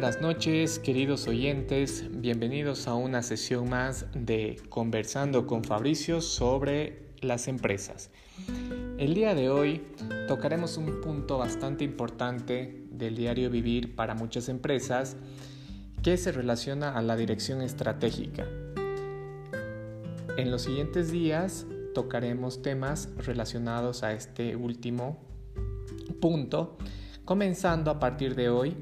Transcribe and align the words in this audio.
buenas 0.00 0.20
noches, 0.20 0.78
queridos 0.78 1.26
oyentes. 1.26 2.04
Bienvenidos 2.08 2.86
a 2.86 2.94
una 2.94 3.20
sesión 3.20 3.68
más 3.68 4.06
de 4.14 4.62
Conversando 4.68 5.44
con 5.48 5.64
Fabricio 5.64 6.20
sobre 6.20 7.08
las 7.20 7.48
empresas. 7.48 8.12
El 8.96 9.14
día 9.14 9.34
de 9.34 9.50
hoy 9.50 9.82
tocaremos 10.28 10.76
un 10.76 11.00
punto 11.00 11.36
bastante 11.36 11.82
importante 11.82 12.86
del 12.92 13.16
diario 13.16 13.50
vivir 13.50 13.96
para 13.96 14.14
muchas 14.14 14.48
empresas 14.48 15.16
que 16.00 16.16
se 16.16 16.30
relaciona 16.30 16.96
a 16.96 17.02
la 17.02 17.16
dirección 17.16 17.60
estratégica. 17.60 18.46
En 20.36 20.52
los 20.52 20.62
siguientes 20.62 21.10
días 21.10 21.66
tocaremos 21.92 22.62
temas 22.62 23.08
relacionados 23.16 24.04
a 24.04 24.12
este 24.12 24.54
último 24.54 25.18
punto, 26.20 26.78
comenzando 27.24 27.90
a 27.90 27.98
partir 27.98 28.36
de 28.36 28.48
hoy 28.48 28.76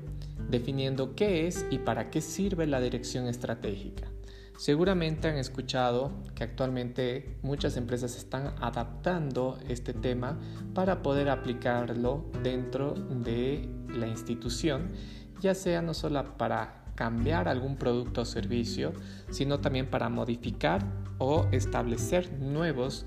definiendo 0.49 1.15
qué 1.15 1.47
es 1.47 1.67
y 1.71 1.79
para 1.79 2.11
qué 2.11 2.21
sirve 2.21 2.67
la 2.67 2.81
dirección 2.81 3.27
estratégica. 3.27 4.09
Seguramente 4.57 5.29
han 5.29 5.37
escuchado 5.37 6.13
que 6.35 6.45
actualmente 6.45 7.37
muchas 7.43 7.77
empresas 7.77 8.17
están 8.17 8.55
adaptando 8.61 9.59
este 9.69 9.93
tema 9.93 10.39
para 10.73 11.03
poder 11.03 11.29
aplicarlo 11.29 12.25
dentro 12.43 12.95
de 12.95 13.69
la 13.89 14.07
institución, 14.07 14.93
ya 15.41 15.55
sea 15.55 15.83
no 15.83 15.93
solo 15.93 16.39
para 16.39 16.85
cambiar 16.95 17.49
algún 17.49 17.77
producto 17.77 18.23
o 18.23 18.25
servicio, 18.25 18.95
sino 19.31 19.61
también 19.61 19.91
para 19.91 20.09
modificar 20.09 20.83
o 21.19 21.47
establecer 21.53 22.33
nuevos 22.41 23.05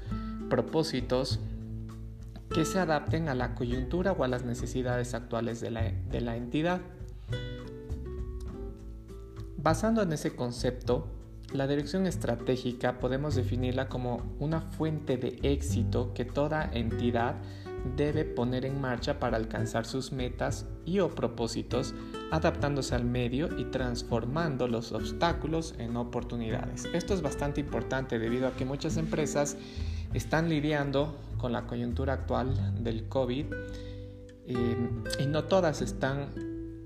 propósitos 0.49 1.39
que 2.53 2.65
se 2.65 2.79
adapten 2.79 3.27
a 3.27 3.35
la 3.35 3.55
coyuntura 3.55 4.11
o 4.11 4.23
a 4.23 4.27
las 4.27 4.43
necesidades 4.43 5.15
actuales 5.15 5.61
de 5.61 5.71
la, 5.71 5.91
de 5.91 6.21
la 6.21 6.35
entidad. 6.35 6.81
Basando 9.61 10.01
en 10.01 10.13
ese 10.13 10.37
concepto, 10.37 11.09
la 11.51 11.67
dirección 11.67 12.07
estratégica 12.07 12.97
podemos 12.97 13.35
definirla 13.35 13.89
como 13.89 14.21
una 14.39 14.61
fuente 14.61 15.17
de 15.17 15.37
éxito 15.43 16.13
que 16.13 16.23
toda 16.23 16.69
entidad 16.71 17.35
debe 17.97 18.23
poner 18.23 18.63
en 18.63 18.79
marcha 18.79 19.19
para 19.19 19.35
alcanzar 19.35 19.85
sus 19.85 20.13
metas 20.13 20.65
y 20.85 20.99
o 20.99 21.09
propósitos, 21.09 21.93
adaptándose 22.31 22.95
al 22.95 23.03
medio 23.03 23.49
y 23.59 23.65
transformando 23.65 24.69
los 24.69 24.93
obstáculos 24.93 25.75
en 25.77 25.97
oportunidades. 25.97 26.85
Esto 26.93 27.13
es 27.13 27.21
bastante 27.21 27.59
importante 27.59 28.17
debido 28.17 28.47
a 28.47 28.51
que 28.51 28.63
muchas 28.63 28.95
empresas 28.95 29.57
están 30.13 30.47
lidiando 30.47 31.17
con 31.37 31.51
la 31.51 31.67
coyuntura 31.67 32.13
actual 32.13 32.81
del 32.81 33.09
COVID 33.09 33.45
eh, 34.47 34.89
y 35.19 35.25
no 35.25 35.43
todas 35.43 35.81
están 35.81 36.29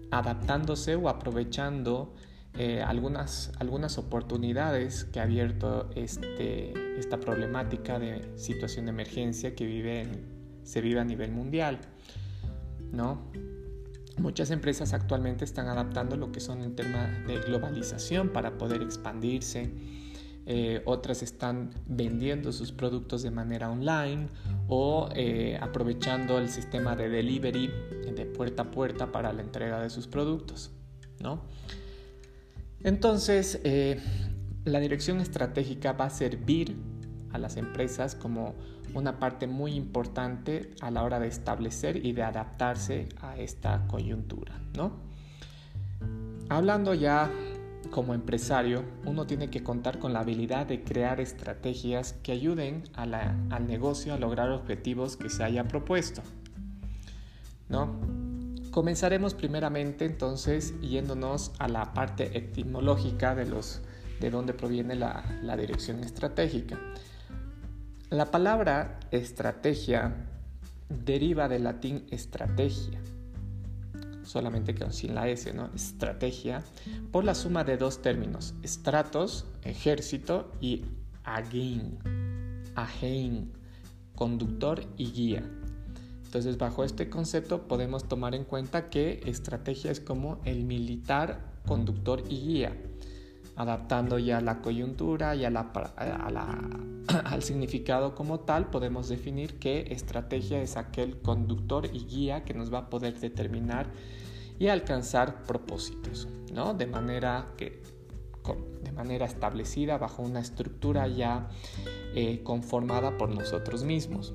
adaptándose 0.09 0.95
o 0.95 1.07
aprovechando 1.07 2.15
eh, 2.57 2.83
algunas, 2.83 3.51
algunas 3.59 3.97
oportunidades 3.97 5.05
que 5.05 5.19
ha 5.19 5.23
abierto 5.23 5.89
este, 5.95 6.99
esta 6.99 7.19
problemática 7.19 7.97
de 7.97 8.31
situación 8.37 8.85
de 8.85 8.91
emergencia 8.91 9.55
que 9.55 9.65
vive 9.65 10.07
se 10.63 10.81
vive 10.81 10.99
a 10.99 11.03
nivel 11.03 11.31
mundial. 11.31 11.79
¿no? 12.91 13.31
Muchas 14.17 14.51
empresas 14.51 14.93
actualmente 14.93 15.43
están 15.43 15.67
adaptando 15.67 16.15
lo 16.15 16.31
que 16.31 16.39
son 16.39 16.61
en 16.61 16.75
tema 16.75 17.07
de 17.27 17.39
globalización 17.39 18.29
para 18.29 18.57
poder 18.57 18.81
expandirse. 18.81 19.71
Eh, 20.45 20.81
otras 20.85 21.23
están 21.23 21.71
vendiendo 21.87 22.51
sus 22.51 22.71
productos 22.71 23.23
de 23.23 23.31
manera 23.31 23.71
online 23.71 24.27
o 24.67 25.09
eh, 25.15 25.57
aprovechando 25.61 26.37
el 26.37 26.49
sistema 26.49 26.97
de 26.97 27.09
delivery 27.09 27.71
de 28.13 28.25
puerta 28.25 28.63
a 28.63 28.71
puerta 28.71 29.11
para 29.11 29.31
la 29.33 29.41
entrega 29.41 29.81
de 29.81 29.89
sus 29.89 30.05
productos. 30.07 30.71
¿no? 31.19 31.41
Entonces, 32.83 33.59
eh, 33.63 33.99
la 34.65 34.79
dirección 34.79 35.19
estratégica 35.19 35.93
va 35.93 36.05
a 36.05 36.09
servir 36.09 36.75
a 37.31 37.37
las 37.37 37.57
empresas 37.57 38.15
como 38.15 38.55
una 38.93 39.19
parte 39.19 39.47
muy 39.47 39.73
importante 39.73 40.71
a 40.81 40.91
la 40.91 41.03
hora 41.03 41.19
de 41.19 41.27
establecer 41.27 42.05
y 42.05 42.13
de 42.13 42.23
adaptarse 42.23 43.09
a 43.21 43.37
esta 43.37 43.87
coyuntura, 43.87 44.59
¿no? 44.75 44.91
Hablando 46.49 46.93
ya 46.93 47.31
como 47.89 48.13
empresario, 48.13 48.83
uno 49.05 49.25
tiene 49.25 49.49
que 49.49 49.63
contar 49.63 49.99
con 49.99 50.13
la 50.13 50.19
habilidad 50.19 50.65
de 50.65 50.83
crear 50.83 51.19
estrategias 51.19 52.13
que 52.23 52.31
ayuden 52.31 52.83
al 52.93 53.67
negocio 53.67 54.13
a 54.13 54.17
lograr 54.17 54.51
objetivos 54.51 55.17
que 55.17 55.29
se 55.29 55.43
haya 55.43 55.67
propuesto, 55.67 56.21
¿no? 57.69 58.12
Comenzaremos 58.73 59.35
primeramente 59.35 60.03
entonces 60.03 60.73
yéndonos 60.81 61.51
a 61.59 61.67
la 61.67 61.93
parte 61.93 62.35
etimológica 62.35 63.35
de, 63.35 63.45
los, 63.45 63.81
de 64.19 64.31
dónde 64.31 64.55
proviene 64.55 64.95
la, 64.95 65.23
dirección 65.55 66.03
estratégica. 66.03 66.79
La 68.09 68.31
palabra 68.31 68.99
estrategia 69.11 70.25
deriva 70.89 71.47
del 71.47 71.65
latín 71.65 72.07
estrategia, 72.09 72.99
solamente 74.23 74.73
que 74.73 74.91
sin 74.91 75.13
la 75.13 75.29
S, 75.29 75.53
¿no? 75.53 75.69
Estrategia, 75.75 76.63
por 77.11 77.25
la 77.25 77.35
suma 77.35 77.63
de 77.63 77.77
dos 77.77 78.01
términos, 78.01 78.55
estratos, 78.63 79.45
ejército, 79.61 80.51
y 80.59 80.83
agein, 81.23 81.99
agein, 82.73 83.53
conductor 84.15 84.83
y 84.97 85.11
guía. 85.11 85.43
Entonces, 86.33 86.57
bajo 86.57 86.83
este 86.83 87.11
concepto 87.11 87.67
podemos 87.67 88.05
tomar 88.05 88.33
en 88.33 88.43
cuenta 88.43 88.89
que 88.89 89.21
estrategia 89.27 89.91
es 89.91 89.99
como 89.99 90.39
el 90.45 90.63
militar, 90.63 91.53
conductor 91.67 92.23
y 92.27 92.39
guía, 92.39 92.75
adaptando 93.55 94.17
ya 94.17 94.41
la 94.41 94.63
coyuntura 94.63 95.35
y 95.35 95.45
a 95.45 95.51
la, 95.51 95.71
al 97.25 97.43
significado 97.43 98.15
como 98.15 98.39
tal, 98.39 98.71
podemos 98.71 99.09
definir 99.09 99.59
que 99.59 99.93
estrategia 99.93 100.59
es 100.59 100.75
aquel 100.75 101.21
conductor 101.21 101.85
y 101.93 102.03
guía 102.07 102.43
que 102.45 102.55
nos 102.55 102.73
va 102.73 102.79
a 102.79 102.89
poder 102.89 103.19
determinar 103.19 103.91
y 104.57 104.69
alcanzar 104.69 105.43
propósitos, 105.43 106.27
¿no? 106.51 106.73
De 106.73 106.87
manera 106.87 107.53
que 107.57 107.83
de 108.83 108.91
manera 108.91 109.27
establecida 109.27 109.99
bajo 109.99 110.23
una 110.23 110.39
estructura 110.39 111.07
ya 111.07 111.47
eh, 112.15 112.41
conformada 112.41 113.19
por 113.19 113.29
nosotros 113.29 113.83
mismos. 113.83 114.33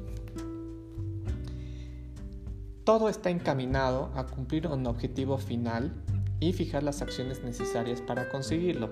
Todo 2.89 3.11
está 3.11 3.29
encaminado 3.29 4.11
a 4.15 4.25
cumplir 4.25 4.67
un 4.67 4.87
objetivo 4.87 5.37
final 5.37 5.93
y 6.41 6.55
fijar 6.55 6.83
las 6.83 7.03
acciones 7.03 7.45
necesarias 7.45 8.01
para 8.01 8.31
conseguirlo. 8.31 8.89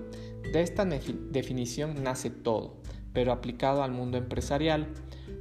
De 0.53 0.61
esta 0.61 0.85
definición 0.85 2.05
nace 2.05 2.29
todo, 2.29 2.77
pero 3.15 3.33
aplicado 3.33 3.83
al 3.83 3.93
mundo 3.93 4.19
empresarial. 4.19 4.87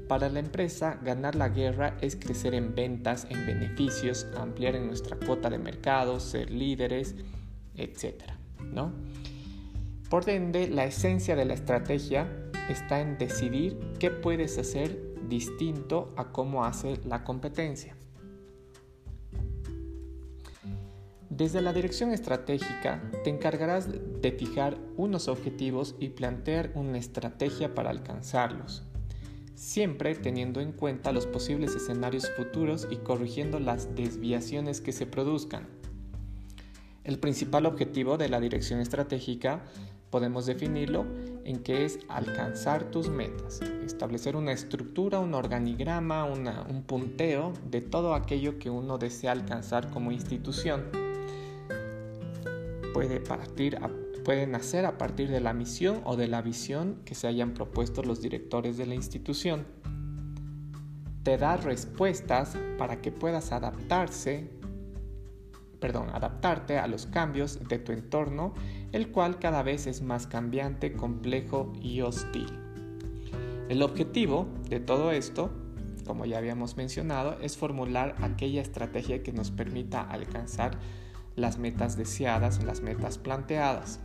Para 0.07 0.29
la 0.29 0.39
empresa, 0.39 0.97
ganar 1.03 1.35
la 1.35 1.49
guerra 1.49 1.97
es 1.99 2.15
crecer 2.15 2.53
en 2.53 2.73
ventas, 2.73 3.27
en 3.29 3.45
beneficios, 3.45 4.25
ampliar 4.37 4.77
en 4.77 4.87
nuestra 4.87 5.17
cuota 5.17 5.49
de 5.49 5.57
mercado, 5.57 6.21
ser 6.21 6.49
líderes, 6.49 7.13
etc. 7.75 8.23
¿no? 8.71 8.93
Por 10.09 10.29
ende, 10.29 10.69
la 10.69 10.85
esencia 10.85 11.35
de 11.35 11.43
la 11.43 11.55
estrategia 11.55 12.25
está 12.69 13.01
en 13.01 13.17
decidir 13.17 13.77
qué 13.99 14.11
puedes 14.11 14.57
hacer 14.57 14.97
distinto 15.27 16.13
a 16.15 16.31
cómo 16.31 16.63
hace 16.63 17.01
la 17.03 17.25
competencia. 17.25 17.97
Desde 21.35 21.61
la 21.61 21.73
dirección 21.73 22.11
estratégica 22.11 23.03
te 23.25 23.29
encargarás 23.29 23.89
de 23.91 24.31
fijar 24.31 24.77
unos 24.95 25.27
objetivos 25.27 25.93
y 25.99 26.07
plantear 26.07 26.71
una 26.75 26.97
estrategia 26.97 27.75
para 27.75 27.89
alcanzarlos, 27.89 28.83
siempre 29.53 30.15
teniendo 30.15 30.61
en 30.61 30.71
cuenta 30.71 31.11
los 31.11 31.27
posibles 31.27 31.75
escenarios 31.75 32.31
futuros 32.37 32.87
y 32.89 32.95
corrigiendo 32.95 33.59
las 33.59 33.93
desviaciones 33.95 34.79
que 34.79 34.93
se 34.93 35.07
produzcan. 35.07 35.67
El 37.03 37.19
principal 37.19 37.65
objetivo 37.65 38.17
de 38.17 38.29
la 38.29 38.39
dirección 38.39 38.79
estratégica 38.79 39.61
podemos 40.11 40.45
definirlo 40.45 41.05
en 41.43 41.61
que 41.63 41.83
es 41.83 41.99
alcanzar 42.07 42.85
tus 42.91 43.09
metas, 43.09 43.59
establecer 43.85 44.37
una 44.37 44.53
estructura, 44.53 45.19
un 45.19 45.33
organigrama, 45.33 46.23
un 46.23 46.83
punteo 46.83 47.51
de 47.69 47.81
todo 47.81 48.13
aquello 48.13 48.57
que 48.57 48.69
uno 48.69 48.97
desea 48.97 49.33
alcanzar 49.33 49.89
como 49.89 50.13
institución 50.13 51.03
puede, 52.95 53.19
partir 53.19 53.77
nacer 54.47 54.85
a 54.85 54.97
partir 54.97 55.29
de 55.29 55.41
la 55.41 55.51
misión 55.51 56.01
o 56.05 56.15
de 56.15 56.29
la 56.29 56.41
visión 56.41 57.01
que 57.03 57.13
se 57.13 57.27
hayan 57.27 57.53
propuesto 57.53 58.01
los 58.03 58.21
directores 58.21 58.77
de 58.77 58.85
la 58.85 58.95
institución. 58.95 59.65
Te 61.23 61.37
da 61.37 61.57
respuestas 61.57 62.57
para 62.77 63.01
que 63.01 63.11
puedas 63.11 63.51
adaptarse, 63.51 64.49
perdón, 65.81 66.07
adaptarte 66.13 66.79
a 66.79 66.87
los 66.87 67.05
cambios 67.05 67.67
de 67.67 67.79
tu 67.79 67.91
entorno, 67.91 68.53
el 68.93 69.11
cual 69.11 69.39
cada 69.39 69.61
vez 69.61 69.87
es 69.87 70.01
más 70.01 70.25
cambiante, 70.25 70.93
complejo 70.93 71.73
y 71.81 71.99
hostil. 71.99 72.47
El 73.67 73.81
objetivo 73.81 74.47
de 74.69 74.79
todo 74.79 75.11
esto, 75.11 75.51
como 76.07 76.25
ya 76.25 76.37
habíamos 76.37 76.77
mencionado, 76.77 77.37
es 77.41 77.57
formular 77.57 78.15
aquella 78.21 78.61
estrategia 78.61 79.21
que 79.21 79.33
nos 79.33 79.51
permita 79.51 79.99
alcanzar 80.01 80.79
las 81.35 81.57
metas 81.57 81.97
deseadas, 81.97 82.63
las 82.63 82.81
metas 82.81 83.17
planteadas. 83.17 83.99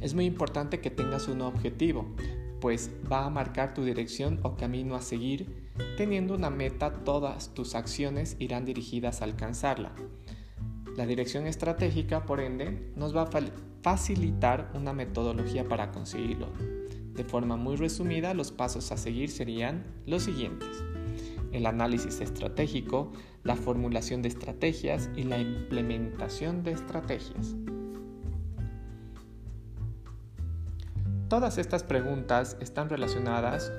Es 0.00 0.14
muy 0.14 0.24
importante 0.24 0.80
que 0.80 0.90
tengas 0.90 1.28
un 1.28 1.40
objetivo, 1.40 2.14
pues 2.60 2.90
va 3.10 3.26
a 3.26 3.30
marcar 3.30 3.74
tu 3.74 3.84
dirección 3.84 4.40
o 4.42 4.56
camino 4.56 4.94
a 4.94 5.02
seguir. 5.02 5.66
Teniendo 5.96 6.34
una 6.34 6.50
meta, 6.50 6.92
todas 6.92 7.52
tus 7.54 7.74
acciones 7.74 8.36
irán 8.38 8.64
dirigidas 8.64 9.20
a 9.20 9.24
alcanzarla. 9.24 9.92
La 10.96 11.06
dirección 11.06 11.46
estratégica, 11.46 12.24
por 12.24 12.40
ende, 12.40 12.92
nos 12.96 13.14
va 13.14 13.22
a 13.22 13.30
facilitar 13.82 14.70
una 14.74 14.92
metodología 14.92 15.68
para 15.68 15.90
conseguirlo. 15.90 16.48
De 17.14 17.24
forma 17.24 17.56
muy 17.56 17.76
resumida, 17.76 18.34
los 18.34 18.50
pasos 18.50 18.92
a 18.92 18.96
seguir 18.96 19.30
serían 19.30 19.84
los 20.06 20.22
siguientes. 20.22 20.82
El 21.56 21.64
análisis 21.64 22.20
estratégico, 22.20 23.12
la 23.42 23.56
formulación 23.56 24.20
de 24.20 24.28
estrategias 24.28 25.08
y 25.16 25.22
la 25.22 25.38
implementación 25.38 26.62
de 26.62 26.72
estrategias. 26.72 27.56
Todas 31.30 31.56
estas 31.56 31.82
preguntas 31.82 32.58
están 32.60 32.90
relacionadas, 32.90 33.72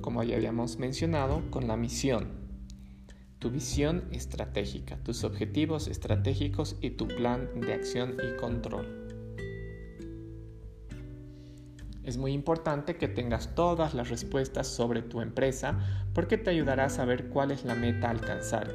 como 0.00 0.22
ya 0.22 0.36
habíamos 0.36 0.78
mencionado, 0.78 1.42
con 1.50 1.66
la 1.66 1.76
misión, 1.76 2.28
tu 3.40 3.50
visión 3.50 4.04
estratégica, 4.12 4.96
tus 5.02 5.24
objetivos 5.24 5.88
estratégicos 5.88 6.76
y 6.80 6.90
tu 6.90 7.08
plan 7.08 7.48
de 7.60 7.74
acción 7.74 8.18
y 8.22 8.38
control. 8.38 8.99
Es 12.10 12.18
muy 12.18 12.32
importante 12.32 12.96
que 12.96 13.06
tengas 13.06 13.54
todas 13.54 13.94
las 13.94 14.08
respuestas 14.08 14.66
sobre 14.66 15.00
tu 15.00 15.20
empresa 15.20 15.78
porque 16.12 16.36
te 16.38 16.50
ayudará 16.50 16.86
a 16.86 16.90
saber 16.90 17.28
cuál 17.28 17.52
es 17.52 17.64
la 17.64 17.76
meta 17.76 18.08
a 18.08 18.10
alcanzar. 18.10 18.74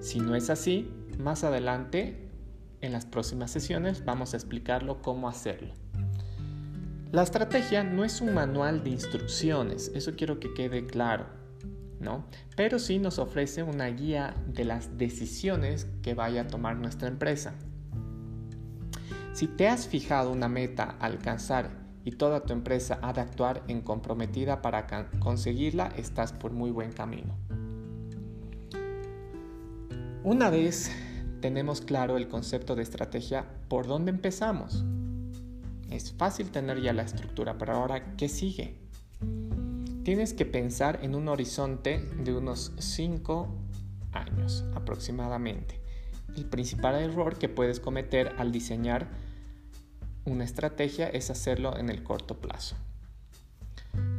Si 0.00 0.20
no 0.20 0.34
es 0.34 0.48
así, 0.48 0.90
más 1.18 1.44
adelante 1.44 2.30
en 2.80 2.92
las 2.92 3.04
próximas 3.04 3.50
sesiones 3.50 4.06
vamos 4.06 4.32
a 4.32 4.38
explicarlo 4.38 5.02
cómo 5.02 5.28
hacerlo. 5.28 5.74
La 7.10 7.22
estrategia 7.22 7.84
no 7.84 8.06
es 8.06 8.22
un 8.22 8.32
manual 8.32 8.82
de 8.82 8.88
instrucciones, 8.88 9.92
eso 9.94 10.14
quiero 10.16 10.40
que 10.40 10.54
quede 10.54 10.86
claro. 10.86 11.26
Pero 12.56 12.78
sí 12.78 12.98
nos 12.98 13.18
ofrece 13.18 13.62
una 13.62 13.88
guía 13.88 14.34
de 14.46 14.64
las 14.64 14.96
decisiones 14.96 15.88
que 16.00 16.14
vaya 16.14 16.40
a 16.40 16.46
tomar 16.46 16.76
nuestra 16.76 17.08
empresa. 17.08 17.52
Si 19.34 19.46
te 19.46 19.68
has 19.68 19.86
fijado 19.86 20.32
una 20.32 20.48
meta 20.48 20.96
a 20.98 21.04
alcanzar 21.04 21.81
y 22.04 22.12
toda 22.12 22.44
tu 22.44 22.52
empresa 22.52 22.98
ha 23.02 23.12
de 23.12 23.20
actuar 23.20 23.62
en 23.68 23.80
comprometida 23.80 24.62
para 24.62 25.08
conseguirla, 25.20 25.92
estás 25.96 26.32
por 26.32 26.52
muy 26.52 26.70
buen 26.70 26.92
camino. 26.92 27.34
Una 30.24 30.50
vez 30.50 30.90
tenemos 31.40 31.80
claro 31.80 32.16
el 32.16 32.28
concepto 32.28 32.74
de 32.74 32.82
estrategia, 32.82 33.46
¿por 33.68 33.86
dónde 33.86 34.10
empezamos? 34.10 34.84
Es 35.90 36.12
fácil 36.12 36.50
tener 36.50 36.80
ya 36.80 36.92
la 36.92 37.02
estructura, 37.02 37.58
pero 37.58 37.74
ahora, 37.74 38.16
¿qué 38.16 38.28
sigue? 38.28 38.82
tienes 40.02 40.34
que 40.34 40.44
pensar 40.44 40.98
en 41.02 41.14
un 41.14 41.28
horizonte 41.28 42.00
de 42.00 42.34
unos 42.34 42.72
5 42.78 43.48
años 44.12 44.64
aproximadamente. 44.74 45.80
El 46.36 46.46
principal 46.46 46.96
error 46.96 47.38
que 47.38 47.48
puedes 47.48 47.78
cometer 47.78 48.34
al 48.38 48.52
diseñar 48.52 49.08
una 50.24 50.44
estrategia 50.44 51.08
es 51.08 51.30
hacerlo 51.30 51.76
en 51.76 51.90
el 51.90 52.02
corto 52.02 52.40
plazo. 52.40 52.76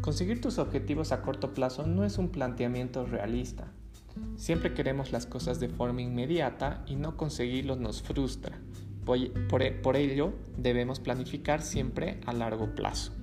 Conseguir 0.02 0.42
tus 0.42 0.58
objetivos 0.58 1.12
a 1.12 1.22
corto 1.22 1.54
plazo 1.54 1.88
no 1.88 2.04
es 2.04 2.18
un 2.18 2.30
planteamiento 2.30 3.06
realista. 3.06 3.68
Siempre 4.36 4.74
queremos 4.74 5.12
las 5.12 5.26
cosas 5.26 5.60
de 5.60 5.70
forma 5.70 6.02
inmediata 6.02 6.84
y 6.86 6.96
no 6.96 7.18
conseguirlos 7.18 7.80
nos 7.80 8.02
frustra. 8.02 8.60
Por, 9.06 9.96
ello 9.96 10.34
debemos 10.58 11.00
planificar 11.00 11.62
siempre 11.62 12.20
a 12.26 12.34
largo 12.34 12.76
plazo. 12.76 13.14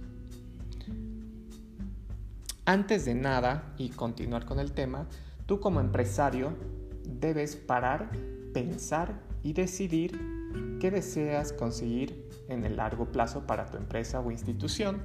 Antes 2.65 3.05
de 3.05 3.15
nada 3.15 3.75
y 3.79 3.91
continuar 3.91 4.47
con 4.47 4.59
el 4.59 4.73
tema, 4.73 5.07
tú 5.47 5.61
como 5.61 5.81
empresario 5.81 6.57
debes 7.05 7.57
parar, 7.57 8.11
pensar 8.53 9.21
y 9.43 9.53
decidir 9.53 10.40
qué 10.81 10.91
deseas 10.91 11.53
conseguir 11.53 12.29
en 12.49 12.65
el 12.65 12.77
largo 12.77 13.13
plazo 13.13 13.47
para 13.47 13.67
tu 13.67 13.77
empresa 13.77 14.21
o 14.21 14.31
institución. 14.31 15.03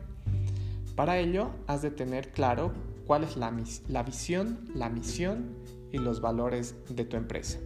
Para 0.95 1.19
ello, 1.19 1.51
has 1.67 1.81
de 1.81 1.91
tener 1.91 2.31
claro 2.31 2.71
cuál 3.05 3.23
es 3.23 3.37
la, 3.37 3.53
la 3.87 4.03
visión, 4.03 4.59
la 4.73 4.89
misión 4.89 5.57
y 5.91 5.97
los 5.97 6.21
valores 6.21 6.75
de 6.89 7.05
tu 7.05 7.17
empresa. 7.17 7.59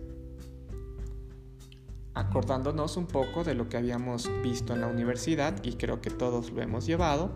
Acordándonos 2.13 2.97
un 2.97 3.05
poco 3.05 3.43
de 3.43 3.53
lo 3.53 3.69
que 3.69 3.77
habíamos 3.77 4.29
visto 4.43 4.73
en 4.73 4.81
la 4.81 4.87
universidad 4.87 5.63
y 5.63 5.73
creo 5.73 6.01
que 6.01 6.09
todos 6.09 6.51
lo 6.51 6.61
hemos 6.61 6.85
llevado, 6.85 7.31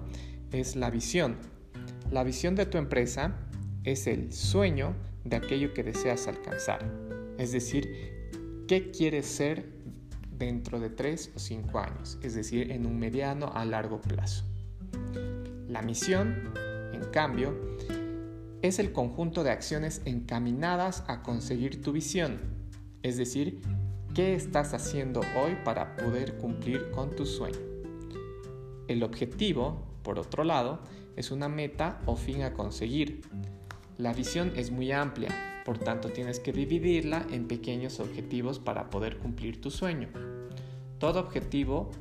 es 0.52 0.76
la 0.76 0.90
visión, 0.90 1.38
la 2.12 2.24
visión 2.24 2.56
de 2.56 2.68
tu 2.68 2.78
empresa 2.78 3.36
es 3.84 4.06
el 4.06 4.34
sueño 4.34 4.96
de 5.24 5.36
aquello 5.36 5.74
que 5.74 5.84
deseas 5.84 6.28
alcanzar. 6.28 6.88
Es 7.40 7.52
decir, 7.52 7.90
¿qué 8.68 8.92
quieres 8.92 9.26
ser 9.26 9.68
dentro 10.46 10.80
de 10.80 10.90
3 10.90 11.32
o 11.36 11.40
5 11.40 11.80
años? 11.80 12.18
Es 12.22 12.36
decir, 12.36 12.72
en 12.72 12.86
un 12.86 13.00
mediano 13.00 13.52
a 13.54 13.64
largo 13.66 14.02
plazo. 14.02 14.44
La 15.68 15.82
misión, 15.82 16.54
en 16.94 17.04
cambio, 17.12 17.56
es 18.62 18.80
el 18.80 18.92
conjunto 18.92 19.44
de 19.44 19.52
acciones 19.52 20.02
encaminadas 20.06 21.04
a 21.08 21.22
conseguir 21.22 21.82
tu 21.82 21.92
visión. 21.92 22.40
Es 23.04 23.18
decir, 23.18 23.62
¿qué 24.14 24.36
estás 24.36 24.74
haciendo 24.74 25.22
hoy 25.36 25.58
para 25.64 25.96
poder 25.96 26.38
cumplir 26.38 26.92
con 26.92 27.16
tu 27.16 27.26
sueño? 27.26 27.60
El 28.88 29.04
objetivo, 29.04 29.84
por 30.04 30.20
otro 30.20 30.44
lado, 30.44 30.82
es 31.16 31.32
una 31.32 31.48
meta 31.48 32.02
o 32.06 32.16
fin 32.16 32.42
a 32.44 32.54
conseguir. 32.54 33.22
La 33.98 34.14
visión 34.14 34.52
es 34.56 34.72
muy 34.72 34.92
amplia, 34.92 35.62
por 35.66 35.78
tanto 35.78 36.10
tienes 36.10 36.40
que 36.40 36.52
dividirla 36.52 37.26
en 37.32 37.48
pequeños 37.48 38.00
objetivos 38.00 38.60
para 38.60 38.90
poder 38.90 39.18
cumplir 39.18 39.62
tu 39.62 39.72
sueño. 39.72 40.10
Todo 41.04 41.20
objetivo 41.20 41.92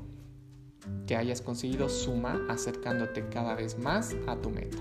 que 1.09 1.17
hayas 1.17 1.43
conseguido 1.43 1.89
suma 1.89 2.41
acercándote 2.49 3.29
cada 3.31 3.57
vez 3.57 3.77
más 3.77 4.15
a 4.29 4.37
tu 4.37 4.49
meta. 4.49 4.79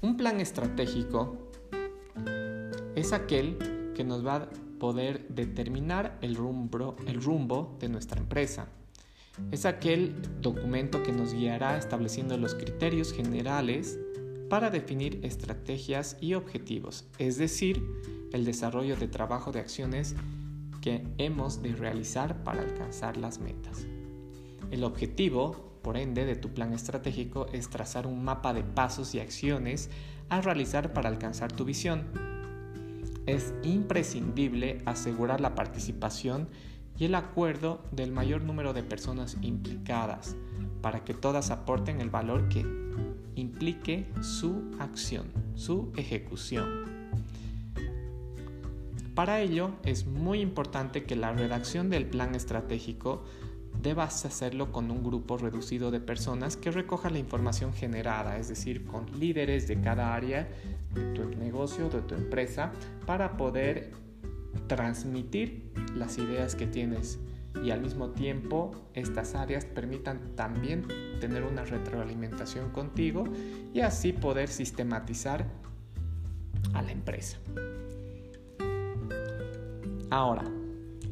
Un 0.00 0.16
plan 0.16 0.40
estratégico 0.40 1.52
es 2.96 3.12
aquel 3.12 3.92
que 3.94 4.02
nos 4.02 4.26
va 4.26 4.34
a 4.34 4.48
poder 4.80 5.28
determinar 5.28 6.18
el 6.20 6.34
rumbo, 6.34 6.96
el 7.06 7.22
rumbo 7.22 7.76
de 7.78 7.88
nuestra 7.88 8.18
empresa. 8.18 8.66
Es 9.52 9.64
aquel 9.64 10.12
documento 10.40 11.04
que 11.04 11.12
nos 11.12 11.32
guiará 11.34 11.78
estableciendo 11.78 12.36
los 12.36 12.56
criterios 12.56 13.12
generales 13.12 13.96
para 14.54 14.70
definir 14.70 15.18
estrategias 15.24 16.16
y 16.20 16.34
objetivos, 16.34 17.08
es 17.18 17.38
decir, 17.38 17.84
el 18.32 18.44
desarrollo 18.44 18.94
de 18.94 19.08
trabajo 19.08 19.50
de 19.50 19.58
acciones 19.58 20.14
que 20.80 21.04
hemos 21.18 21.60
de 21.60 21.72
realizar 21.72 22.44
para 22.44 22.62
alcanzar 22.62 23.16
las 23.16 23.40
metas. 23.40 23.84
El 24.70 24.84
objetivo, 24.84 25.80
por 25.82 25.96
ende, 25.96 26.24
de 26.24 26.36
tu 26.36 26.54
plan 26.54 26.72
estratégico 26.72 27.48
es 27.52 27.68
trazar 27.68 28.06
un 28.06 28.22
mapa 28.22 28.54
de 28.54 28.62
pasos 28.62 29.12
y 29.16 29.18
acciones 29.18 29.90
a 30.28 30.40
realizar 30.40 30.92
para 30.92 31.08
alcanzar 31.08 31.50
tu 31.50 31.64
visión 31.64 32.04
es 33.26 33.54
imprescindible 33.62 34.82
asegurar 34.84 35.40
la 35.40 35.54
participación 35.54 36.48
y 36.96 37.06
el 37.06 37.14
acuerdo 37.14 37.82
del 37.90 38.12
mayor 38.12 38.42
número 38.42 38.72
de 38.72 38.82
personas 38.82 39.36
implicadas 39.42 40.36
para 40.82 41.04
que 41.04 41.14
todas 41.14 41.50
aporten 41.50 42.00
el 42.00 42.10
valor 42.10 42.48
que 42.48 42.64
implique 43.36 44.06
su 44.20 44.62
acción, 44.78 45.26
su 45.54 45.92
ejecución. 45.96 46.84
Para 49.14 49.40
ello 49.40 49.70
es 49.84 50.06
muy 50.06 50.40
importante 50.40 51.04
que 51.04 51.14
la 51.14 51.32
redacción 51.32 51.88
del 51.88 52.06
plan 52.06 52.34
estratégico 52.34 53.24
debas 53.80 54.24
hacerlo 54.24 54.72
con 54.72 54.90
un 54.90 55.04
grupo 55.04 55.36
reducido 55.36 55.90
de 55.90 56.00
personas 56.00 56.56
que 56.56 56.70
recoja 56.70 57.10
la 57.10 57.18
información 57.18 57.72
generada, 57.72 58.38
es 58.38 58.48
decir, 58.48 58.86
con 58.86 59.06
líderes 59.18 59.68
de 59.68 59.80
cada 59.80 60.14
área 60.14 60.48
de 60.94 61.02
tu 61.12 61.28
negocio, 61.38 61.88
de 61.90 62.00
tu 62.02 62.14
empresa, 62.14 62.72
para 63.06 63.36
poder 63.36 63.92
transmitir 64.66 65.70
las 65.94 66.18
ideas 66.18 66.54
que 66.54 66.66
tienes 66.66 67.18
y 67.62 67.70
al 67.70 67.80
mismo 67.80 68.10
tiempo 68.10 68.72
estas 68.94 69.34
áreas 69.34 69.64
permitan 69.64 70.34
también 70.34 70.86
tener 71.20 71.44
una 71.44 71.64
retroalimentación 71.64 72.70
contigo 72.70 73.24
y 73.72 73.80
así 73.80 74.12
poder 74.12 74.48
sistematizar 74.48 75.46
a 76.72 76.82
la 76.82 76.92
empresa. 76.92 77.38
Ahora, 80.10 80.44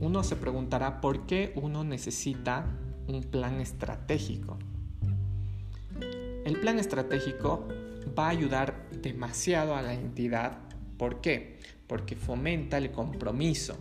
uno 0.01 0.23
se 0.23 0.37
preguntará 0.37 1.01
por 1.01 1.27
qué 1.27 1.53
uno 1.57 1.85
necesita 1.85 2.67
un 3.07 3.23
plan 3.23 3.61
estratégico. 3.61 4.59
El 6.45 6.59
plan 6.61 6.79
estratégico 6.79 7.69
va 8.19 8.27
a 8.27 8.31
ayudar 8.31 8.89
demasiado 8.91 9.77
a 9.77 9.83
la 9.83 9.95
entidad. 9.95 10.59
¿Por 10.99 11.21
qué? 11.21 11.59
Porque 11.87 12.17
fomenta 12.17 12.79
el 12.79 12.91
compromiso, 12.91 13.77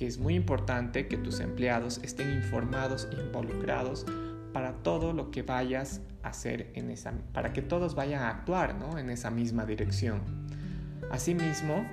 que 0.00 0.06
es 0.06 0.16
muy 0.16 0.34
importante 0.34 1.08
que 1.08 1.18
tus 1.18 1.40
empleados 1.40 2.00
estén 2.02 2.32
informados 2.32 3.06
e 3.12 3.20
involucrados 3.20 4.06
para 4.50 4.72
todo 4.82 5.12
lo 5.12 5.30
que 5.30 5.42
vayas 5.42 6.00
a 6.22 6.30
hacer 6.30 6.72
en 6.74 6.90
esa, 6.90 7.12
para 7.34 7.52
que 7.52 7.60
todos 7.60 7.94
vayan 7.94 8.22
a 8.22 8.30
actuar 8.30 8.76
¿no? 8.76 8.96
en 8.96 9.10
esa 9.10 9.30
misma 9.30 9.66
dirección. 9.66 10.22
Asimismo, 11.10 11.84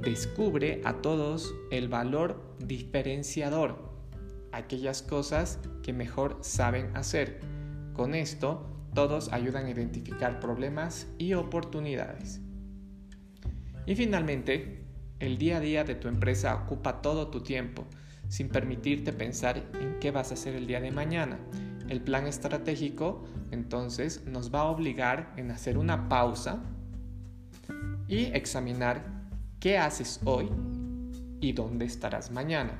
descubre 0.00 0.80
a 0.86 1.02
todos 1.02 1.54
el 1.70 1.88
valor 1.88 2.56
diferenciador, 2.60 3.92
aquellas 4.50 5.02
cosas 5.02 5.58
que 5.82 5.92
mejor 5.92 6.38
saben 6.40 6.96
hacer. 6.96 7.40
Con 7.92 8.14
esto, 8.14 8.66
todos 8.94 9.30
ayudan 9.34 9.66
a 9.66 9.70
identificar 9.70 10.40
problemas 10.40 11.06
y 11.18 11.34
oportunidades. 11.34 12.40
Y 13.84 13.96
finalmente, 13.96 14.81
el 15.22 15.38
día 15.38 15.58
a 15.58 15.60
día 15.60 15.84
de 15.84 15.94
tu 15.94 16.08
empresa 16.08 16.52
ocupa 16.52 17.00
todo 17.00 17.28
tu 17.28 17.42
tiempo, 17.42 17.84
sin 18.28 18.48
permitirte 18.48 19.12
pensar 19.12 19.62
en 19.80 20.00
qué 20.00 20.10
vas 20.10 20.32
a 20.32 20.34
hacer 20.34 20.56
el 20.56 20.66
día 20.66 20.80
de 20.80 20.90
mañana. 20.90 21.38
El 21.88 22.00
plan 22.00 22.26
estratégico 22.26 23.22
entonces 23.52 24.24
nos 24.26 24.52
va 24.52 24.62
a 24.62 24.64
obligar 24.64 25.32
en 25.36 25.52
hacer 25.52 25.78
una 25.78 26.08
pausa 26.08 26.60
y 28.08 28.24
examinar 28.34 29.04
qué 29.60 29.78
haces 29.78 30.18
hoy 30.24 30.50
y 31.40 31.52
dónde 31.52 31.84
estarás 31.84 32.32
mañana. 32.32 32.72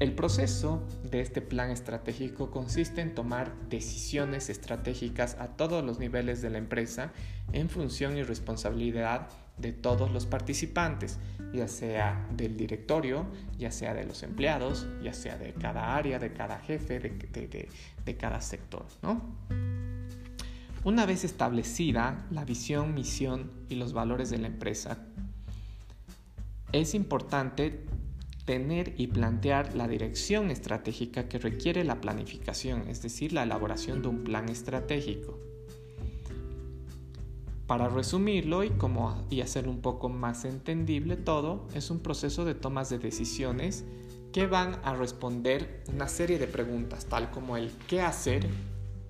El 0.00 0.16
proceso 0.16 0.82
de 1.08 1.20
este 1.20 1.42
plan 1.42 1.70
estratégico 1.70 2.50
consiste 2.50 3.02
en 3.02 3.14
tomar 3.14 3.54
decisiones 3.68 4.50
estratégicas 4.50 5.36
a 5.38 5.56
todos 5.56 5.84
los 5.84 6.00
niveles 6.00 6.42
de 6.42 6.50
la 6.50 6.58
empresa 6.58 7.12
en 7.52 7.68
función 7.68 8.16
y 8.16 8.24
responsabilidad 8.24 9.28
de 9.58 9.72
todos 9.72 10.10
los 10.12 10.26
participantes, 10.26 11.18
ya 11.52 11.68
sea 11.68 12.26
del 12.36 12.56
directorio, 12.56 13.26
ya 13.58 13.70
sea 13.70 13.94
de 13.94 14.04
los 14.04 14.22
empleados, 14.22 14.86
ya 15.02 15.12
sea 15.12 15.36
de 15.36 15.52
cada 15.54 15.96
área, 15.96 16.18
de 16.18 16.32
cada 16.32 16.58
jefe, 16.60 17.00
de, 17.00 18.16
cada 18.16 18.40
sector. 18.40 18.86
Una 20.84 21.06
vez 21.06 21.24
establecida 21.24 22.26
la 22.30 22.44
visión, 22.44 22.94
misión 22.94 23.50
y 23.68 23.74
los 23.74 23.92
valores 23.92 24.30
de 24.30 24.38
la 24.38 24.46
empresa, 24.46 24.98
es 26.72 26.94
importante 26.94 27.84
tener 28.44 28.94
y 28.96 29.08
plantear 29.08 29.74
la 29.74 29.88
dirección 29.88 30.50
estratégica 30.50 31.28
que 31.28 31.38
requiere 31.38 31.84
la 31.84 32.00
planificación, 32.00 32.88
es 32.88 33.02
decir, 33.02 33.32
la 33.32 33.42
elaboración 33.42 34.00
de 34.00 34.08
un 34.08 34.24
plan 34.24 34.48
estratégico. 34.48 35.38
Para 37.68 37.90
resumirlo 37.90 38.64
y, 38.64 38.70
como, 38.70 39.26
y 39.28 39.42
hacer 39.42 39.68
un 39.68 39.82
poco 39.82 40.08
más 40.08 40.46
entendible 40.46 41.16
todo, 41.16 41.68
es 41.74 41.90
un 41.90 42.00
proceso 42.00 42.46
de 42.46 42.54
tomas 42.54 42.88
de 42.88 42.98
decisiones 42.98 43.84
que 44.32 44.46
van 44.46 44.80
a 44.84 44.94
responder 44.94 45.84
una 45.92 46.08
serie 46.08 46.38
de 46.38 46.46
preguntas, 46.46 47.04
tal 47.04 47.30
como 47.30 47.58
el 47.58 47.70
qué 47.86 48.00
hacer, 48.00 48.48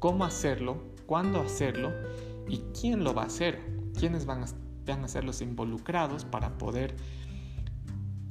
cómo 0.00 0.24
hacerlo, 0.24 0.82
cuándo 1.06 1.40
hacerlo 1.40 1.92
y 2.48 2.58
quién 2.78 3.04
lo 3.04 3.14
va 3.14 3.22
a 3.22 3.26
hacer, 3.26 3.60
quiénes 3.96 4.26
van 4.26 4.42
a, 4.42 4.46
van 4.84 5.04
a 5.04 5.08
ser 5.08 5.22
los 5.22 5.40
involucrados 5.40 6.24
para 6.24 6.58
poder 6.58 6.96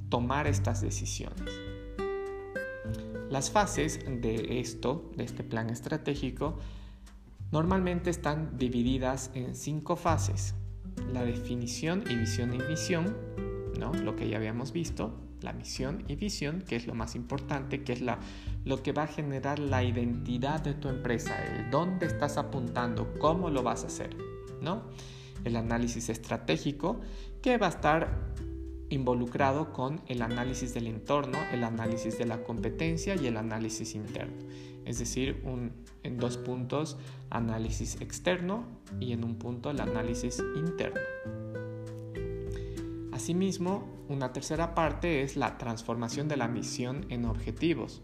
tomar 0.09 0.45
estas 0.45 0.81
decisiones. 0.81 1.57
Las 3.29 3.49
fases 3.49 4.01
de 4.05 4.59
esto, 4.59 5.09
de 5.15 5.23
este 5.23 5.45
plan 5.45 5.69
estratégico, 5.69 6.57
normalmente 7.51 8.09
están 8.09 8.57
divididas 8.57 9.31
en 9.33 9.55
cinco 9.55 9.95
fases. 9.95 10.55
La 11.11 11.23
definición 11.23 12.03
y 12.09 12.15
visión 12.15 12.53
y 12.53 12.59
misión, 12.59 13.15
¿no? 13.79 13.93
lo 13.93 14.15
que 14.15 14.27
ya 14.27 14.37
habíamos 14.37 14.71
visto, 14.71 15.27
la 15.41 15.53
misión 15.53 16.03
y 16.07 16.15
visión, 16.15 16.63
que 16.67 16.75
es 16.75 16.87
lo 16.87 16.95
más 16.95 17.15
importante, 17.15 17.83
que 17.83 17.93
es 17.93 18.01
la, 18.01 18.19
lo 18.65 18.81
que 18.81 18.91
va 18.91 19.03
a 19.03 19.07
generar 19.07 19.59
la 19.59 19.83
identidad 19.83 20.61
de 20.61 20.73
tu 20.73 20.89
empresa, 20.89 21.35
el 21.45 21.69
dónde 21.69 22.07
estás 22.07 22.37
apuntando, 22.37 23.13
cómo 23.19 23.49
lo 23.49 23.63
vas 23.63 23.83
a 23.83 23.87
hacer, 23.87 24.15
¿no? 24.61 24.83
El 25.43 25.55
análisis 25.55 26.09
estratégico, 26.09 26.99
que 27.41 27.57
va 27.57 27.67
a 27.67 27.69
estar 27.69 28.33
involucrado 28.89 29.73
con 29.73 30.01
el 30.07 30.21
análisis 30.21 30.73
del 30.73 30.87
entorno, 30.87 31.37
el 31.51 31.63
análisis 31.63 32.17
de 32.17 32.25
la 32.25 32.43
competencia 32.43 33.15
y 33.15 33.27
el 33.27 33.37
análisis 33.37 33.95
interno. 33.95 34.37
Es 34.87 34.99
decir, 34.99 35.43
en 36.03 36.17
dos 36.17 36.37
puntos 36.37 36.97
análisis 37.29 37.99
externo 37.99 38.63
y 39.01 39.11
en 39.11 39.25
un 39.25 39.35
punto 39.35 39.69
el 39.69 39.81
análisis 39.81 40.41
interno. 40.55 41.01
Asimismo, 43.11 43.85
una 44.07 44.31
tercera 44.31 44.73
parte 44.75 45.23
es 45.23 45.35
la 45.35 45.57
transformación 45.57 46.29
de 46.29 46.37
la 46.37 46.47
misión 46.47 47.05
en 47.09 47.25
objetivos. 47.25 48.01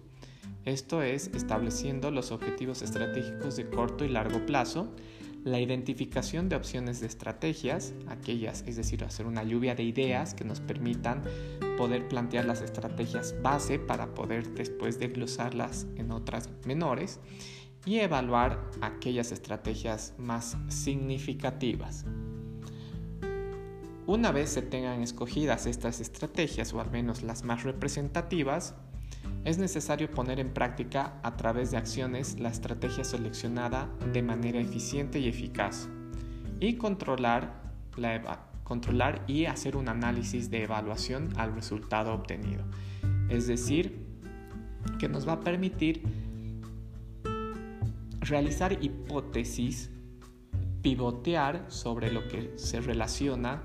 Esto 0.66 1.02
es 1.02 1.28
estableciendo 1.28 2.12
los 2.12 2.32
objetivos 2.32 2.82
estratégicos 2.82 3.56
de 3.56 3.70
corto 3.70 4.04
y 4.04 4.10
largo 4.10 4.46
plazo 4.46 4.94
la 5.44 5.60
identificación 5.60 6.48
de 6.48 6.56
opciones 6.56 7.02
de 7.02 7.08
estrategias, 7.08 7.94
aquellas, 8.08 8.64
es 8.66 8.78
decir, 8.78 9.04
hacer 9.04 9.26
una 9.26 9.44
lluvia 9.44 9.76
de 9.76 9.84
ideas 9.84 10.34
que 10.34 10.46
nos 10.46 10.62
permitan 10.62 11.22
poder 11.78 12.08
plantear 12.08 12.46
las 12.46 12.62
estrategias 12.62 13.36
base 13.42 13.78
para 13.78 14.14
poder 14.14 14.54
después 14.54 15.00
desglosarlas 15.00 15.86
en 15.98 16.12
otras 16.12 16.50
menores 16.66 17.20
y 17.86 18.00
evaluar 18.00 18.72
aquellas 18.82 19.32
estrategias 19.32 20.14
más 20.18 20.58
significativas. 20.70 22.06
Una 24.06 24.32
vez 24.32 24.50
se 24.50 24.62
tengan 24.62 25.02
escogidas 25.02 25.66
estas 25.66 26.00
estrategias, 26.00 26.74
o 26.74 26.82
al 26.82 26.92
menos 26.92 27.24
las 27.24 27.44
más 27.44 27.64
representativas, 27.64 28.76
es 29.46 29.58
necesario 29.58 30.10
poner 30.10 30.40
en 30.40 30.54
práctica 30.54 31.20
a 31.24 31.36
través 31.36 31.72
de 31.72 31.78
acciones 31.78 32.40
la 32.40 32.50
estrategia 32.50 33.04
seleccionada 33.04 33.90
de 34.14 34.22
manera 34.22 34.60
eficiente 34.60 35.20
y 35.20 35.28
eficaz 35.28 35.90
y 36.60 36.76
controlar, 36.76 37.62
controlar 38.64 39.24
y 39.28 39.46
hacer 39.46 39.76
un 39.76 39.90
análisis 39.90 40.50
de 40.50 40.64
evaluación 40.64 41.30
al 41.36 41.54
resultado 41.54 42.14
obtenido. 42.14 42.64
Es 43.30 43.48
decir, 43.48 44.08
que 44.98 45.10
nos 45.10 45.28
va 45.28 45.34
a 45.34 45.40
permitir 45.42 46.04
realizar 48.22 48.78
hipótesis, 48.82 49.92
pivotear 50.82 51.66
sobre 51.68 52.12
lo 52.12 52.28
que 52.28 52.54
se 52.56 52.80
relaciona 52.80 53.64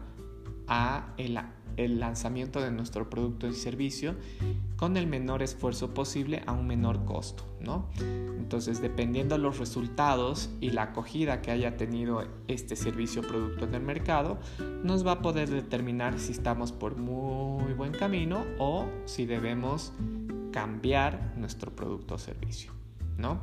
a 0.67 1.15
el, 1.17 1.39
el 1.79 2.01
lanzamiento 2.01 2.61
de 2.61 2.71
nuestro 2.71 3.09
producto 3.09 3.47
y 3.47 3.55
servicio 3.55 4.17
con 4.77 4.97
el 4.97 5.07
menor 5.07 5.43
esfuerzo 5.43 5.95
posible 5.95 6.43
a 6.47 6.53
un 6.53 6.67
menor 6.67 7.05
costo, 7.05 7.45
¿no? 7.61 7.89
Entonces, 8.01 8.83
dependiendo 8.83 9.37
de 9.37 9.43
los 9.43 9.59
resultados 9.59 10.51
y 10.61 10.71
la 10.71 10.83
acogida 10.83 11.41
que 11.41 11.53
haya 11.53 11.77
tenido 11.77 12.25
este 12.49 12.77
servicio 12.77 13.23
o 13.23 13.25
producto 13.25 13.65
en 13.65 13.75
el 13.75 13.83
mercado, 13.83 14.39
nos 14.83 15.07
va 15.07 15.13
a 15.13 15.23
poder 15.23 15.49
determinar 15.49 16.19
si 16.19 16.33
estamos 16.33 16.73
por 16.73 16.97
muy 16.97 17.73
buen 17.75 17.93
camino 17.93 18.45
o 18.59 18.87
si 19.05 19.25
debemos 19.25 19.93
cambiar 20.53 21.35
nuestro 21.37 21.75
producto 21.75 22.17
o 22.17 22.19
servicio, 22.19 22.73
¿no? 23.17 23.39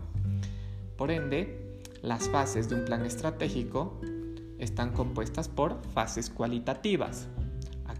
Por 0.97 1.11
ende, 1.11 1.81
las 2.01 2.29
fases 2.29 2.69
de 2.69 2.75
un 2.75 2.85
plan 2.85 3.05
estratégico 3.05 3.99
están 4.59 4.91
compuestas 4.93 5.49
por 5.49 5.81
fases 5.93 6.29
cualitativas, 6.29 7.27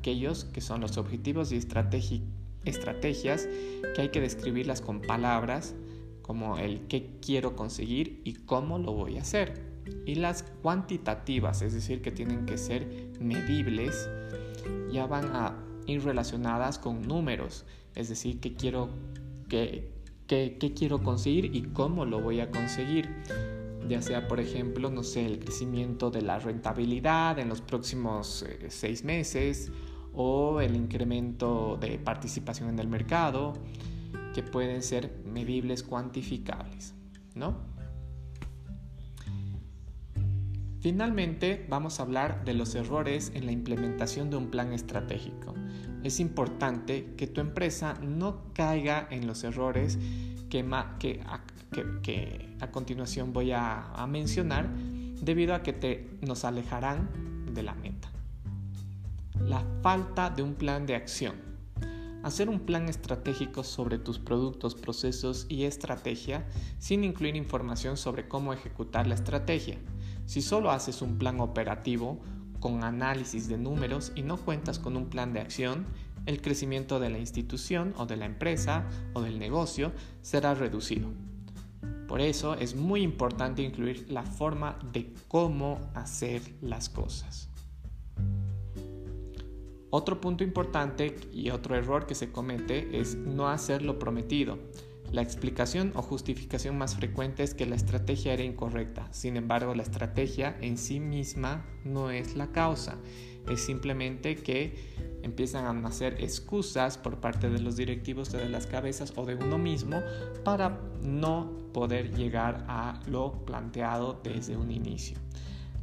aquellos 0.05 0.45
que 0.45 0.61
son 0.61 0.81
los 0.81 0.97
objetivos 0.97 1.51
y 1.51 1.55
estrategias 1.55 3.49
que 3.95 4.01
hay 4.01 4.09
que 4.09 4.21
describirlas 4.21 4.79
con 4.79 5.01
palabras 5.01 5.73
como 6.21 6.59
el 6.59 6.81
qué 6.81 7.17
quiero 7.25 7.55
conseguir 7.55 8.21
y 8.23 8.33
cómo 8.33 8.77
lo 8.77 8.93
voy 8.93 9.17
a 9.17 9.21
hacer. 9.21 9.63
Y 10.05 10.15
las 10.15 10.43
cuantitativas, 10.61 11.63
es 11.63 11.73
decir, 11.73 12.03
que 12.03 12.11
tienen 12.11 12.45
que 12.45 12.59
ser 12.59 13.13
medibles, 13.19 14.07
ya 14.91 15.07
van 15.07 15.35
a 15.35 15.57
ir 15.87 16.03
relacionadas 16.03 16.77
con 16.77 17.01
números, 17.01 17.65
es 17.95 18.07
decir, 18.09 18.39
qué 18.39 18.53
quiero, 18.53 18.89
qué, 19.49 19.91
qué, 20.27 20.57
qué 20.59 20.73
quiero 20.75 21.01
conseguir 21.01 21.55
y 21.55 21.63
cómo 21.63 22.05
lo 22.05 22.21
voy 22.21 22.41
a 22.41 22.51
conseguir 22.51 23.09
ya 23.87 24.01
sea 24.01 24.27
por 24.27 24.39
ejemplo, 24.39 24.89
no 24.89 25.03
sé, 25.03 25.27
el 25.27 25.37
crecimiento 25.37 26.09
de 26.09 26.23
la 26.23 26.39
rentabilidad 26.39 27.37
en 27.37 27.49
los 27.49 27.61
próximos 27.61 28.43
eh, 28.43 28.65
seis 28.69 29.03
meses 29.03 29.71
o 30.15 30.61
el 30.61 30.75
incremento 30.75 31.77
de 31.79 31.99
participación 31.99 32.69
en 32.69 32.79
el 32.79 32.87
mercado, 32.87 33.53
que 34.33 34.43
pueden 34.43 34.81
ser 34.83 35.21
medibles 35.25 35.83
cuantificables, 35.83 36.93
¿no? 37.35 37.75
Finalmente, 40.81 41.65
vamos 41.67 41.99
a 41.99 42.03
hablar 42.03 42.45
de 42.45 42.53
los 42.53 42.75
errores 42.75 43.31
en 43.33 43.47
la 43.47 43.51
implementación 43.51 44.29
de 44.29 44.37
un 44.37 44.51
plan 44.51 44.71
estratégico. 44.71 45.55
Es 46.03 46.19
importante 46.19 47.15
que 47.17 47.25
tu 47.25 47.41
empresa 47.41 47.95
no 48.01 48.53
caiga 48.53 49.07
en 49.09 49.25
los 49.25 49.43
errores 49.43 49.97
que, 50.49 51.19
a, 51.25 52.71
continuación 52.71 53.33
voy 53.33 53.51
a 53.51 54.05
mencionar 54.07 54.69
debido 55.21 55.55
a 55.55 55.63
que 55.63 55.73
te, 55.73 56.17
nos 56.21 56.45
alejarán 56.45 57.09
de 57.53 57.63
la 57.63 57.73
meta. 57.73 58.14
La 59.47 59.63
falta 59.83 60.31
de 60.31 60.41
un 60.41 60.55
plan 60.55 60.87
de 60.87 60.95
acción. 60.95 61.35
Hacer 62.23 62.49
un 62.49 62.61
plan 62.61 62.89
estratégico 62.89 63.63
sobre 63.63 63.99
tus 63.99 64.17
productos, 64.17 64.73
procesos 64.73 65.45
y 65.49 65.65
estrategia 65.65 66.47
sin 66.79 67.03
incluir 67.03 67.35
información 67.35 67.95
sobre 67.95 68.27
cómo 68.27 68.53
ejecutar 68.53 69.05
la 69.05 69.13
estrategia. 69.13 69.77
Si 70.25 70.41
solo 70.41 70.71
haces 70.71 71.03
un 71.03 71.19
plan 71.19 71.39
operativo 71.39 72.19
con 72.59 72.83
análisis 72.83 73.47
de 73.47 73.59
números 73.59 74.11
y 74.15 74.23
no 74.23 74.37
cuentas 74.37 74.79
con 74.79 74.97
un 74.97 75.11
plan 75.11 75.31
de 75.31 75.41
acción, 75.41 75.85
el 76.25 76.41
crecimiento 76.41 76.99
de 76.99 77.11
la 77.11 77.19
institución 77.19 77.93
o 77.97 78.07
de 78.07 78.17
la 78.17 78.25
empresa 78.25 78.89
o 79.13 79.21
del 79.21 79.37
negocio 79.37 79.91
será 80.23 80.55
reducido. 80.55 81.09
Por 82.07 82.19
eso 82.19 82.55
es 82.55 82.75
muy 82.75 83.03
importante 83.03 83.61
incluir 83.61 84.07
la 84.09 84.23
forma 84.23 84.79
de 84.91 85.13
cómo 85.27 85.91
hacer 85.93 86.41
las 86.61 86.89
cosas. 86.89 87.49
Otro 89.97 90.19
punto 90.19 90.43
importante 90.43 91.15
y 91.31 91.51
otro 91.51 91.73
error 91.73 92.05
que 92.05 92.15
se 92.15 92.29
comete 92.29 92.99
es 92.99 93.15
no 93.15 93.47
hacer 93.47 93.81
lo 93.81 93.97
prometido. 93.97 94.59
La 95.13 95.21
explicación 95.21 95.93
o 95.95 96.01
justificación 96.01 96.77
más 96.77 96.97
frecuente 96.97 97.43
es 97.43 97.53
que 97.53 97.65
la 97.65 97.77
estrategia 97.77 98.33
era 98.33 98.43
incorrecta. 98.43 99.07
Sin 99.13 99.37
embargo, 99.37 99.73
la 99.73 99.83
estrategia 99.83 100.57
en 100.59 100.77
sí 100.77 100.99
misma 100.99 101.65
no 101.85 102.11
es 102.11 102.35
la 102.35 102.51
causa. 102.51 102.97
Es 103.49 103.61
simplemente 103.61 104.35
que 104.35 104.73
empiezan 105.23 105.63
a 105.63 105.71
nacer 105.71 106.21
excusas 106.21 106.97
por 106.97 107.21
parte 107.21 107.49
de 107.49 107.61
los 107.61 107.77
directivos 107.77 108.33
de 108.33 108.49
las 108.49 108.67
cabezas 108.67 109.13
o 109.15 109.25
de 109.25 109.35
uno 109.35 109.57
mismo 109.57 110.01
para 110.43 110.77
no 111.03 111.69
poder 111.71 112.13
llegar 112.13 112.65
a 112.67 112.99
lo 113.07 113.45
planteado 113.45 114.19
desde 114.21 114.57
un 114.57 114.71
inicio. 114.71 115.17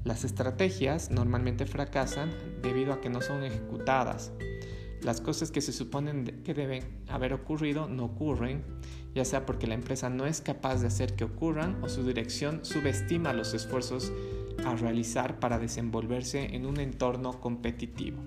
Las 0.04 0.24
estrategias 0.24 1.10
normalmente 1.10 1.64
fracasan 1.64 2.30
debido 2.60 2.92
a 2.92 3.00
que 3.00 3.08
no 3.08 3.20
son 3.20 3.44
ejecutadas. 3.44 4.32
Las 5.00 5.20
cosas 5.20 5.50
que 5.50 5.60
se 5.60 5.72
suponen 5.72 6.42
que 6.44 6.54
deben 6.54 6.82
haber 7.08 7.32
ocurrido 7.32 7.88
no 7.88 8.06
ocurren, 8.06 8.64
ya 9.14 9.24
sea 9.24 9.46
porque 9.46 9.66
la 9.66 9.74
empresa 9.74 10.10
no 10.10 10.26
es 10.26 10.40
capaz 10.40 10.80
de 10.80 10.88
hacer 10.88 11.14
que 11.14 11.24
ocurran 11.24 11.82
o 11.82 11.88
su 11.88 12.04
dirección 12.04 12.64
subestima 12.64 13.32
los 13.32 13.54
esfuerzos 13.54 14.12
a 14.64 14.74
realizar 14.74 15.38
para 15.38 15.58
desenvolverse 15.58 16.54
en 16.54 16.66
un 16.66 16.80
entorno 16.80 17.40
competitivo. 17.40 18.22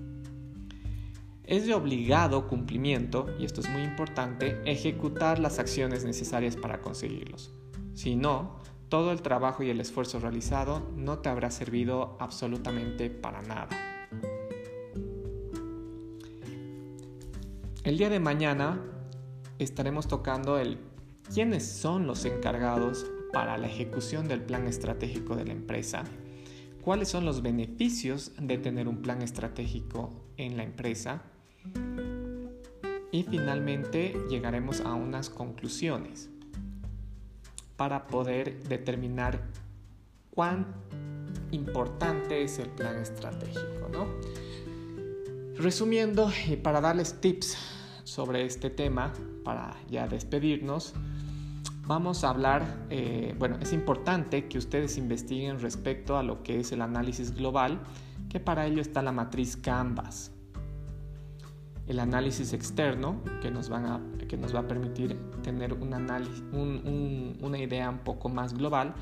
Es 1.44 1.66
de 1.68 1.74
obligado 1.74 2.48
cumplimiento, 2.48 3.28
y 3.40 3.46
esto 3.46 3.62
es 3.62 3.70
muy 3.70 3.84
importante, 3.84 4.60
ejecutar 4.66 5.40
las 5.40 5.60
acciones 5.60 6.04
necesarias 6.04 6.56
para 6.56 6.82
conseguirlos. 6.82 7.54
Si 7.94 8.16
no, 8.16 8.60
todo 8.90 9.12
el 9.12 9.22
trabajo 9.22 9.64
y 9.64 9.70
el 9.70 9.82
esfuerzo 9.82 10.20
realizado 10.20 10.92
no 10.96 11.20
te 11.20 11.30
habrá 11.30 11.52
servido 11.52 12.18
absolutamente 12.20 13.10
para 13.10 13.42
nada. 13.42 13.70
El 17.84 17.98
día 17.98 18.10
de 18.10 18.20
mañana 18.20 18.82
estaremos 19.60 20.08
tocando 20.08 20.58
el 20.58 20.80
quiénes 21.34 21.66
son 21.66 22.08
los 22.08 22.26
encargados 22.26 23.06
para 23.32 23.58
la 23.58 23.68
ejecución 23.68 24.28
del 24.28 24.42
plan 24.42 24.68
estratégico 24.68 25.36
de 25.36 25.46
la 25.46 25.54
empresa, 25.54 26.04
cuáles 26.82 27.10
son 27.10 27.26
los 27.26 27.42
beneficios 27.42 28.32
de 28.40 28.58
tener 28.58 28.88
un 28.88 29.02
plan 29.02 29.22
estratégico 29.22 30.10
en 30.38 30.58
la 30.58 30.64
empresa 30.64 31.24
y 33.12 33.24
finalmente 33.24 34.16
llegaremos 34.30 34.82
a 34.82 34.94
unas 34.94 35.30
conclusiones 35.30 36.30
para 37.78 38.08
poder 38.08 38.64
determinar 38.64 39.42
cuán 40.32 40.66
importante 41.52 42.44
es 42.44 42.60
el 42.60 42.70
plan 42.70 42.98
estratégico. 42.98 43.90
¿no? 43.92 44.08
Resumiendo, 45.58 46.32
y 46.48 46.56
para 46.56 46.82
darles 46.82 47.20
tips 47.22 47.58
sobre 48.04 48.46
este 48.46 48.70
tema, 48.70 49.14
para 49.44 49.76
ya 49.90 50.08
despedirnos, 50.08 50.94
vamos 51.88 52.24
a 52.24 52.30
hablar, 52.30 52.86
eh, 52.90 53.36
bueno, 53.38 53.58
es 53.62 53.74
importante 53.74 54.48
que 54.48 54.58
ustedes 54.58 54.98
investiguen 54.98 55.60
respecto 55.60 56.18
a 56.18 56.24
lo 56.24 56.44
que 56.44 56.60
es 56.60 56.72
el 56.72 56.82
análisis 56.82 57.34
global, 57.34 57.80
que 58.30 58.40
para 58.40 58.66
ello 58.66 58.82
está 58.82 59.02
la 59.02 59.12
matriz 59.12 59.56
Canvas 59.56 60.35
el 61.88 62.00
análisis 62.00 62.54
externo 62.54 63.22
que 63.42 63.52
nos, 63.52 63.70
van 63.70 63.86
a, 63.86 64.02
que 64.28 64.38
nos 64.38 64.56
va 64.56 64.62
a 64.62 64.68
permitir 64.68 65.18
tener 65.44 65.74
un 65.74 65.94
análisis, 65.94 66.44
una 66.52 67.58
idea 67.58 67.90
un 67.90 68.00
poco 68.00 68.30
más 68.30 68.56
global 68.56 68.96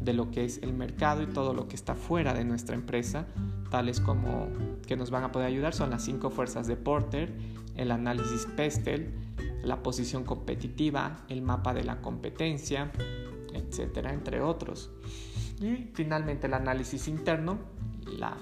de 0.00 0.12
lo 0.12 0.30
que 0.30 0.44
es 0.44 0.62
el 0.62 0.74
mercado 0.74 1.22
y 1.22 1.26
todo 1.26 1.54
lo 1.54 1.66
que 1.68 1.76
está 1.76 1.94
fuera 1.94 2.34
de 2.34 2.44
nuestra 2.44 2.74
empresa, 2.74 3.26
tales 3.70 4.00
como 4.00 4.48
que 4.86 4.96
nos 4.96 5.10
van 5.10 5.24
a 5.24 5.32
poder 5.32 5.48
ayudar 5.48 5.72
son 5.72 5.90
las 5.90 6.04
cinco 6.04 6.30
fuerzas 6.30 6.66
de 6.66 6.76
Porter, 6.76 7.32
el 7.74 7.90
análisis 7.90 8.46
Pestel, 8.54 9.14
la 9.62 9.82
posición 9.82 10.24
competitiva, 10.24 11.24
el 11.28 11.42
mapa 11.42 11.72
de 11.72 11.84
la 11.84 12.00
competencia, 12.00 12.92
etcétera, 13.54 14.12
entre 14.12 14.42
otros. 14.42 14.90
Y 15.60 15.90
finalmente 15.94 16.46
el 16.46 16.54
análisis 16.54 17.08
interno, 17.08 17.58
la, 18.06 18.36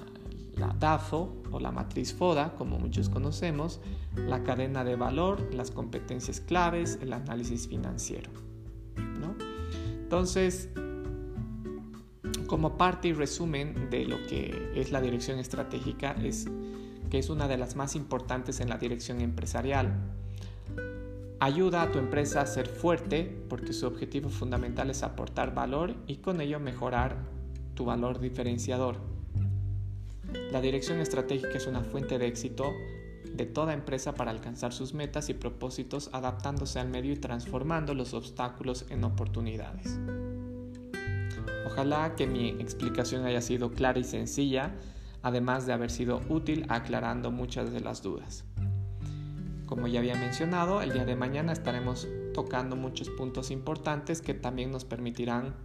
la 0.57 0.75
DAFO 0.79 1.43
o 1.51 1.59
la 1.59 1.71
matriz 1.71 2.13
FODA, 2.13 2.55
como 2.55 2.79
muchos 2.79 3.09
conocemos, 3.09 3.81
la 4.15 4.43
cadena 4.43 4.83
de 4.83 4.95
valor, 4.95 5.53
las 5.53 5.71
competencias 5.71 6.39
claves, 6.39 6.99
el 7.01 7.13
análisis 7.13 7.67
financiero. 7.67 8.29
Entonces, 10.05 10.69
como 12.45 12.77
parte 12.77 13.07
y 13.07 13.13
resumen 13.13 13.89
de 13.89 14.05
lo 14.05 14.17
que 14.27 14.71
es 14.75 14.91
la 14.91 15.01
dirección 15.01 15.39
estratégica, 15.39 16.11
es 16.23 16.45
que 17.09 17.17
es 17.17 17.29
una 17.29 17.47
de 17.47 17.57
las 17.57 17.75
más 17.75 17.95
importantes 17.95 18.59
en 18.59 18.69
la 18.69 18.77
dirección 18.77 19.19
empresarial. 19.19 19.93
Ayuda 21.39 21.81
a 21.81 21.91
tu 21.91 21.97
empresa 21.99 22.41
a 22.41 22.45
ser 22.45 22.67
fuerte 22.67 23.45
porque 23.49 23.73
su 23.73 23.87
objetivo 23.87 24.29
fundamental 24.29 24.89
es 24.89 25.03
aportar 25.03 25.53
valor 25.53 25.95
y 26.07 26.17
con 26.17 26.39
ello 26.39 26.59
mejorar 26.59 27.17
tu 27.73 27.85
valor 27.85 28.19
diferenciador. 28.19 29.14
La 30.51 30.61
dirección 30.61 30.99
estratégica 30.99 31.57
es 31.57 31.67
una 31.67 31.81
fuente 31.81 32.17
de 32.17 32.27
éxito 32.27 32.73
de 33.35 33.45
toda 33.45 33.73
empresa 33.73 34.13
para 34.13 34.31
alcanzar 34.31 34.73
sus 34.73 34.93
metas 34.93 35.29
y 35.29 35.33
propósitos 35.33 36.09
adaptándose 36.13 36.79
al 36.79 36.89
medio 36.89 37.13
y 37.13 37.17
transformando 37.17 37.93
los 37.93 38.13
obstáculos 38.13 38.85
en 38.89 39.03
oportunidades. 39.03 39.99
Ojalá 41.65 42.15
que 42.15 42.27
mi 42.27 42.49
explicación 42.49 43.25
haya 43.25 43.41
sido 43.41 43.71
clara 43.71 43.99
y 43.99 44.03
sencilla, 44.03 44.75
además 45.21 45.65
de 45.65 45.73
haber 45.73 45.91
sido 45.91 46.21
útil 46.29 46.65
aclarando 46.69 47.31
muchas 47.31 47.71
de 47.73 47.81
las 47.81 48.01
dudas. 48.01 48.45
Como 49.65 49.87
ya 49.87 49.99
había 49.99 50.15
mencionado, 50.15 50.81
el 50.81 50.93
día 50.93 51.05
de 51.05 51.15
mañana 51.15 51.51
estaremos 51.51 52.07
tocando 52.33 52.75
muchos 52.75 53.09
puntos 53.09 53.49
importantes 53.49 54.21
que 54.21 54.33
también 54.33 54.71
nos 54.71 54.85
permitirán 54.85 55.55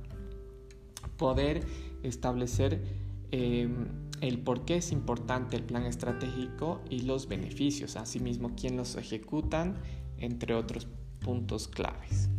poder 1.16 1.62
establecer 2.02 2.82
em, 3.30 3.86
el 4.20 4.38
por 4.38 4.64
qué 4.64 4.76
es 4.76 4.92
importante 4.92 5.56
el 5.56 5.64
plan 5.64 5.84
estratégico 5.86 6.82
y 6.90 7.02
los 7.02 7.28
beneficios, 7.28 7.96
asimismo 7.96 8.54
quién 8.54 8.76
los 8.76 8.96
ejecutan, 8.96 9.76
entre 10.18 10.54
otros 10.54 10.88
puntos 11.20 11.68
claves. 11.68 12.30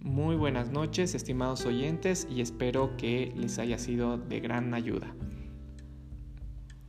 Muy 0.00 0.36
buenas 0.36 0.70
noches, 0.70 1.14
estimados 1.14 1.66
oyentes, 1.66 2.26
y 2.30 2.40
espero 2.40 2.96
que 2.96 3.32
les 3.36 3.58
haya 3.58 3.78
sido 3.78 4.16
de 4.16 4.40
gran 4.40 4.72
ayuda. 4.72 5.14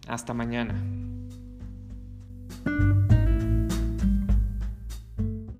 Hasta 0.08 0.34
mañana. 0.34 1.09